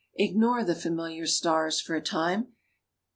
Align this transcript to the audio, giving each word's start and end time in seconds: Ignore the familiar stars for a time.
Ignore 0.15 0.63
the 0.63 0.73
familiar 0.73 1.27
stars 1.27 1.79
for 1.79 1.93
a 1.93 2.01
time. 2.01 2.53